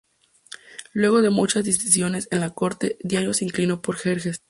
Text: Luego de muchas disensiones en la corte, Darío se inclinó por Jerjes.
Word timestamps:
Luego 0.93 1.21
de 1.21 1.29
muchas 1.29 1.63
disensiones 1.63 2.27
en 2.31 2.39
la 2.39 2.49
corte, 2.55 2.97
Darío 3.03 3.35
se 3.35 3.45
inclinó 3.45 3.83
por 3.83 3.97
Jerjes. 3.97 4.39